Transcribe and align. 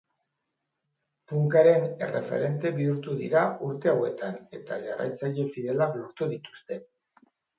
Punkaren 1.31 1.83
erreferente 2.05 2.71
bihurtu 2.79 3.17
dira 3.19 3.43
urte 3.69 3.93
hauetan 3.93 4.39
eta 4.61 4.79
jarraitzaile 4.89 5.47
fidelak 5.59 5.95
lortu 6.01 6.33
dituzte. 6.35 6.83